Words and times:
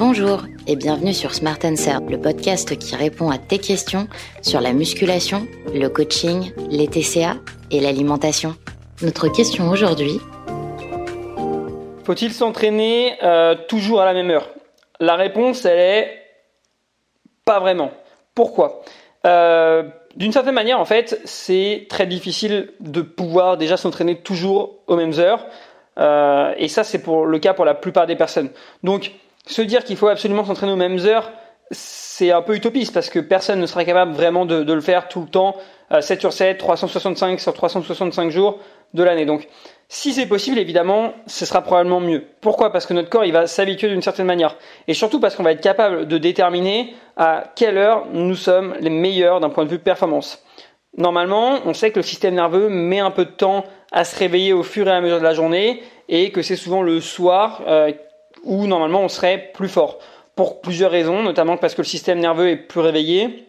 Bonjour 0.00 0.44
et 0.66 0.76
bienvenue 0.76 1.12
sur 1.12 1.34
Smart 1.34 1.58
Answer, 1.62 1.98
le 2.08 2.18
podcast 2.18 2.78
qui 2.78 2.96
répond 2.96 3.28
à 3.28 3.36
tes 3.36 3.58
questions 3.58 4.08
sur 4.40 4.62
la 4.62 4.72
musculation, 4.72 5.46
le 5.74 5.88
coaching, 5.88 6.54
les 6.70 6.88
TCA 6.88 7.34
et 7.70 7.80
l'alimentation. 7.80 8.56
Notre 9.02 9.28
question 9.28 9.68
aujourd'hui 9.68 10.18
Faut-il 12.04 12.32
s'entraîner 12.32 13.18
euh, 13.22 13.54
toujours 13.68 14.00
à 14.00 14.06
la 14.06 14.14
même 14.14 14.30
heure? 14.30 14.48
La 15.00 15.16
réponse, 15.16 15.66
elle 15.66 15.78
est 15.78 16.22
pas 17.44 17.60
vraiment. 17.60 17.90
Pourquoi? 18.34 18.80
Euh, 19.26 19.82
D'une 20.16 20.32
certaine 20.32 20.54
manière, 20.54 20.80
en 20.80 20.86
fait, 20.86 21.20
c'est 21.26 21.86
très 21.90 22.06
difficile 22.06 22.72
de 22.80 23.02
pouvoir 23.02 23.58
déjà 23.58 23.76
s'entraîner 23.76 24.16
toujours 24.16 24.78
aux 24.86 24.96
mêmes 24.96 25.18
heures. 25.18 25.44
Euh, 25.98 26.54
et 26.56 26.68
ça, 26.68 26.84
c'est 26.84 27.02
pour 27.02 27.26
le 27.26 27.38
cas 27.38 27.52
pour 27.52 27.66
la 27.66 27.74
plupart 27.74 28.06
des 28.06 28.16
personnes. 28.16 28.48
Donc, 28.82 29.12
se 29.46 29.62
dire 29.62 29.84
qu'il 29.84 29.96
faut 29.96 30.08
absolument 30.08 30.44
s'entraîner 30.44 30.72
aux 30.72 30.76
mêmes 30.76 30.98
heures, 31.06 31.30
c'est 31.70 32.32
un 32.32 32.42
peu 32.42 32.54
utopiste 32.54 32.92
parce 32.92 33.10
que 33.10 33.20
personne 33.20 33.60
ne 33.60 33.66
sera 33.66 33.84
capable 33.84 34.12
vraiment 34.12 34.44
de, 34.44 34.72
le 34.72 34.80
faire 34.80 35.08
tout 35.08 35.20
le 35.20 35.28
temps, 35.28 35.56
7 35.98 36.18
euh, 36.18 36.20
sur 36.20 36.32
7, 36.32 36.58
365 36.58 37.40
sur 37.40 37.54
365 37.54 38.30
jours 38.30 38.58
de 38.92 39.02
l'année. 39.02 39.24
Donc, 39.24 39.48
si 39.88 40.12
c'est 40.12 40.26
possible, 40.26 40.58
évidemment, 40.58 41.12
ce 41.26 41.46
sera 41.46 41.62
probablement 41.62 42.00
mieux. 42.00 42.24
Pourquoi? 42.40 42.72
Parce 42.72 42.86
que 42.86 42.94
notre 42.94 43.08
corps, 43.08 43.24
il 43.24 43.32
va 43.32 43.46
s'habituer 43.46 43.88
d'une 43.88 44.02
certaine 44.02 44.26
manière. 44.26 44.56
Et 44.88 44.94
surtout 44.94 45.20
parce 45.20 45.36
qu'on 45.36 45.42
va 45.42 45.52
être 45.52 45.60
capable 45.60 46.06
de 46.06 46.18
déterminer 46.18 46.94
à 47.16 47.44
quelle 47.54 47.78
heure 47.78 48.06
nous 48.12 48.36
sommes 48.36 48.74
les 48.80 48.90
meilleurs 48.90 49.40
d'un 49.40 49.50
point 49.50 49.64
de 49.64 49.70
vue 49.70 49.78
performance. 49.78 50.44
Normalement, 50.96 51.60
on 51.66 51.74
sait 51.74 51.90
que 51.92 52.00
le 52.00 52.04
système 52.04 52.34
nerveux 52.34 52.68
met 52.68 52.98
un 52.98 53.12
peu 53.12 53.24
de 53.24 53.30
temps 53.30 53.64
à 53.92 54.04
se 54.04 54.16
réveiller 54.18 54.52
au 54.52 54.62
fur 54.62 54.88
et 54.88 54.92
à 54.92 55.00
mesure 55.00 55.18
de 55.18 55.24
la 55.24 55.34
journée 55.34 55.82
et 56.08 56.30
que 56.32 56.42
c'est 56.42 56.56
souvent 56.56 56.82
le 56.82 57.00
soir 57.00 57.62
euh, 57.68 57.92
où 58.44 58.66
normalement 58.66 59.00
on 59.00 59.08
serait 59.08 59.50
plus 59.54 59.68
fort. 59.68 59.98
Pour 60.36 60.60
plusieurs 60.60 60.90
raisons, 60.90 61.22
notamment 61.22 61.56
parce 61.56 61.74
que 61.74 61.82
le 61.82 61.86
système 61.86 62.18
nerveux 62.18 62.48
est 62.48 62.56
plus 62.56 62.80
réveillé, 62.80 63.46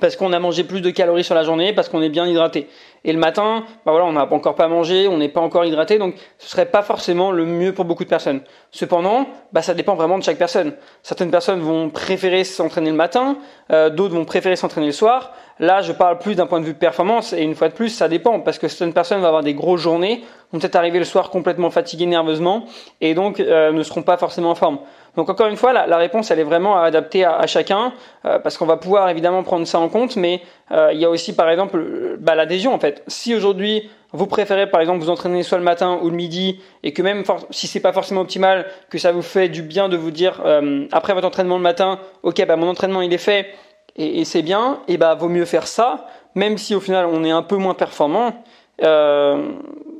parce 0.00 0.16
qu'on 0.16 0.32
a 0.32 0.38
mangé 0.38 0.64
plus 0.64 0.80
de 0.80 0.90
calories 0.90 1.24
sur 1.24 1.34
la 1.34 1.44
journée, 1.44 1.72
parce 1.72 1.88
qu'on 1.88 2.02
est 2.02 2.08
bien 2.08 2.26
hydraté. 2.26 2.68
Et 3.04 3.12
le 3.12 3.18
matin, 3.18 3.64
bah 3.84 3.92
voilà, 3.92 4.04
on 4.06 4.12
n'a 4.12 4.30
encore 4.32 4.56
pas 4.56 4.66
mangé, 4.66 5.06
on 5.06 5.16
n'est 5.16 5.28
pas 5.28 5.40
encore 5.40 5.64
hydraté, 5.64 5.98
donc 5.98 6.16
ce 6.38 6.50
serait 6.50 6.66
pas 6.66 6.82
forcément 6.82 7.30
le 7.30 7.46
mieux 7.46 7.72
pour 7.72 7.84
beaucoup 7.84 8.02
de 8.02 8.08
personnes. 8.08 8.40
Cependant, 8.72 9.26
bah 9.52 9.62
ça 9.62 9.74
dépend 9.74 9.94
vraiment 9.94 10.18
de 10.18 10.24
chaque 10.24 10.38
personne. 10.38 10.74
Certaines 11.02 11.30
personnes 11.30 11.60
vont 11.60 11.88
préférer 11.88 12.42
s'entraîner 12.42 12.90
le 12.90 12.96
matin, 12.96 13.38
euh, 13.70 13.90
d'autres 13.90 14.14
vont 14.14 14.24
préférer 14.24 14.56
s'entraîner 14.56 14.88
le 14.88 14.92
soir. 14.92 15.32
Là, 15.60 15.82
je 15.82 15.92
parle 15.92 16.18
plus 16.18 16.34
d'un 16.34 16.46
point 16.46 16.60
de 16.60 16.66
vue 16.66 16.74
performance, 16.74 17.32
et 17.32 17.42
une 17.42 17.54
fois 17.54 17.68
de 17.68 17.74
plus, 17.74 17.90
ça 17.90 18.08
dépend, 18.08 18.40
parce 18.40 18.58
que 18.58 18.68
certaines 18.68 18.92
personnes 18.92 19.20
vont 19.20 19.28
avoir 19.28 19.44
des 19.44 19.54
grosses 19.54 19.80
journées, 19.80 20.24
peut-être 20.58 20.76
arriver 20.76 20.98
le 20.98 21.04
soir 21.04 21.30
complètement 21.30 21.70
fatiguées 21.70 22.06
nerveusement, 22.06 22.66
et 23.00 23.14
donc 23.14 23.40
euh, 23.40 23.72
ne 23.72 23.82
seront 23.82 24.02
pas 24.02 24.16
forcément 24.16 24.50
en 24.50 24.54
forme. 24.54 24.78
Donc 25.16 25.30
encore 25.30 25.46
une 25.46 25.56
fois, 25.56 25.72
la, 25.72 25.96
réponse, 25.96 26.30
elle 26.30 26.40
est 26.40 26.44
vraiment 26.44 26.78
adaptée 26.78 27.24
à, 27.24 27.36
à 27.36 27.46
chacun, 27.46 27.92
euh, 28.26 28.38
parce 28.38 28.58
qu'on 28.58 28.66
va 28.66 28.76
pouvoir 28.76 29.08
évidemment 29.08 29.42
prendre 29.42 29.66
ça 29.66 29.78
en 29.78 29.88
compte, 29.88 30.16
mais 30.16 30.42
euh, 30.72 30.90
il 30.92 31.00
y 31.00 31.04
a 31.04 31.10
aussi 31.10 31.34
par 31.34 31.48
exemple 31.48 32.16
bah, 32.18 32.34
l'adhésion 32.34 32.74
en 32.74 32.78
fait. 32.78 33.02
Si 33.06 33.34
aujourd'hui 33.34 33.88
vous 34.12 34.26
préférez 34.26 34.70
par 34.70 34.80
exemple 34.80 35.00
vous 35.00 35.10
entraîner 35.10 35.42
soit 35.42 35.58
le 35.58 35.64
matin 35.64 35.98
ou 36.02 36.10
le 36.10 36.16
midi, 36.16 36.60
et 36.82 36.92
que 36.92 37.02
même 37.02 37.24
si 37.50 37.66
c'est 37.66 37.80
pas 37.80 37.92
forcément 37.92 38.20
optimal, 38.20 38.66
que 38.90 38.98
ça 38.98 39.12
vous 39.12 39.22
fait 39.22 39.48
du 39.48 39.62
bien 39.62 39.88
de 39.88 39.96
vous 39.96 40.10
dire 40.10 40.42
après 40.92 41.12
votre 41.12 41.26
entraînement 41.26 41.56
le 41.56 41.62
matin, 41.62 41.98
ok, 42.22 42.46
bah 42.46 42.56
mon 42.56 42.68
entraînement 42.68 43.02
il 43.02 43.12
est 43.12 43.18
fait 43.18 43.46
et, 43.96 44.24
c'est 44.24 44.42
bien, 44.42 44.80
et 44.88 44.96
bah 44.98 45.14
vaut 45.14 45.28
mieux 45.28 45.44
faire 45.44 45.66
ça, 45.66 46.06
même 46.34 46.58
si 46.58 46.74
au 46.74 46.80
final 46.80 47.06
on 47.06 47.24
est 47.24 47.30
un 47.30 47.42
peu 47.42 47.56
moins 47.56 47.74
performant. 47.74 48.44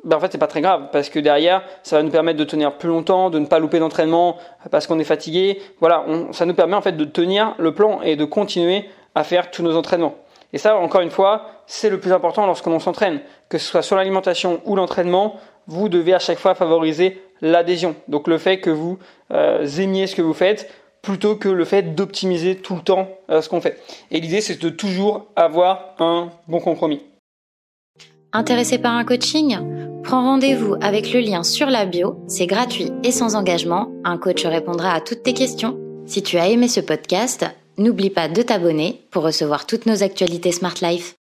Ben 0.06 0.16
en 0.16 0.20
fait 0.20 0.32
c'est 0.32 0.38
pas 0.38 0.46
très 0.46 0.62
grave 0.62 0.88
parce 0.92 1.10
que 1.10 1.18
derrière 1.18 1.62
ça 1.82 1.96
va 1.96 2.02
nous 2.02 2.10
permettre 2.10 2.38
de 2.38 2.44
tenir 2.44 2.78
plus 2.78 2.88
longtemps, 2.88 3.28
de 3.28 3.38
ne 3.38 3.46
pas 3.46 3.58
louper 3.58 3.78
d'entraînement 3.78 4.38
parce 4.70 4.86
qu'on 4.86 4.98
est 4.98 5.04
fatigué. 5.04 5.60
Voilà, 5.80 6.04
ça 6.30 6.46
nous 6.46 6.54
permet 6.54 6.74
en 6.74 6.80
fait 6.80 6.96
de 6.96 7.04
tenir 7.04 7.54
le 7.58 7.74
plan 7.74 8.00
et 8.02 8.16
de 8.16 8.24
continuer 8.24 8.86
à 9.14 9.24
faire 9.24 9.50
tous 9.50 9.62
nos 9.62 9.76
entraînements. 9.76 10.14
Et 10.52 10.58
ça, 10.58 10.76
encore 10.76 11.00
une 11.00 11.10
fois, 11.10 11.46
c'est 11.66 11.90
le 11.90 11.98
plus 11.98 12.12
important 12.12 12.46
lorsque 12.46 12.66
l'on 12.66 12.78
s'entraîne, 12.78 13.20
que 13.48 13.58
ce 13.58 13.66
soit 13.66 13.82
sur 13.82 13.96
l'alimentation 13.96 14.60
ou 14.64 14.76
l'entraînement, 14.76 15.36
vous 15.66 15.88
devez 15.88 16.14
à 16.14 16.18
chaque 16.18 16.38
fois 16.38 16.54
favoriser 16.54 17.20
l'adhésion. 17.40 17.96
Donc 18.08 18.28
le 18.28 18.38
fait 18.38 18.60
que 18.60 18.70
vous 18.70 18.98
euh, 19.32 19.66
aimiez 19.78 20.06
ce 20.06 20.14
que 20.14 20.22
vous 20.22 20.34
faites 20.34 20.70
plutôt 21.02 21.36
que 21.36 21.48
le 21.48 21.64
fait 21.64 21.94
d'optimiser 21.94 22.56
tout 22.56 22.74
le 22.74 22.80
temps 22.80 23.08
euh, 23.30 23.42
ce 23.42 23.48
qu'on 23.48 23.60
fait. 23.60 23.80
Et 24.10 24.20
l'idée, 24.20 24.40
c'est 24.40 24.60
de 24.60 24.68
toujours 24.68 25.26
avoir 25.36 25.94
un 25.98 26.30
bon 26.48 26.60
compromis. 26.60 27.02
Intéressé 28.36 28.76
par 28.76 28.94
un 28.94 29.04
coaching? 29.06 29.56
Prends 30.04 30.22
rendez-vous 30.22 30.74
avec 30.82 31.10
le 31.14 31.20
lien 31.20 31.42
sur 31.42 31.68
la 31.68 31.86
bio, 31.86 32.18
c'est 32.28 32.46
gratuit 32.46 32.90
et 33.02 33.10
sans 33.10 33.34
engagement, 33.34 33.90
un 34.04 34.18
coach 34.18 34.44
répondra 34.44 34.90
à 34.90 35.00
toutes 35.00 35.22
tes 35.22 35.32
questions. 35.32 35.78
Si 36.04 36.22
tu 36.22 36.36
as 36.36 36.48
aimé 36.48 36.68
ce 36.68 36.80
podcast, 36.80 37.46
n'oublie 37.78 38.10
pas 38.10 38.28
de 38.28 38.42
t'abonner 38.42 39.06
pour 39.10 39.22
recevoir 39.22 39.64
toutes 39.64 39.86
nos 39.86 40.02
actualités 40.02 40.52
Smart 40.52 40.74
Life. 40.82 41.15